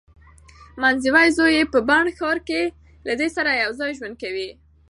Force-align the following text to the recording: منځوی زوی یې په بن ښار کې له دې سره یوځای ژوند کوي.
منځوی 0.81 1.27
زوی 1.37 1.53
یې 1.57 1.63
په 1.73 1.79
بن 1.89 2.05
ښار 2.17 2.37
کې 2.47 2.61
له 3.07 3.13
دې 3.19 3.29
سره 3.35 3.59
یوځای 3.63 3.91
ژوند 3.97 4.15
کوي. 4.21 4.49